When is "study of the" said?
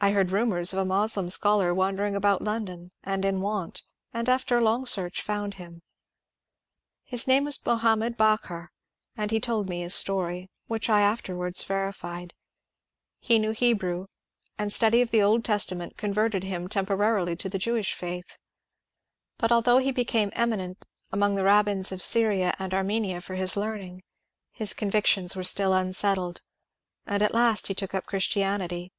14.70-15.22